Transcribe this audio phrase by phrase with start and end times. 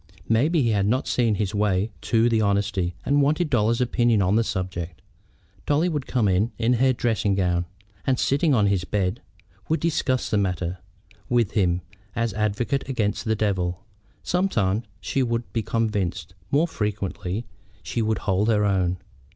[0.27, 3.81] Maybe he had not quite seen his way as to the honesty, and wanted Dolly's
[3.81, 4.99] opinion on the subject.
[5.67, 7.65] Dolly would come in in her dressing gown,
[8.07, 9.21] and, sitting on his bed,
[9.69, 10.79] would discuss the matter
[11.29, 11.81] with him
[12.15, 13.85] as advocate against the devil.
[14.23, 17.45] Sometimes she would be convinced; more frequently
[17.83, 18.97] she would hold her own.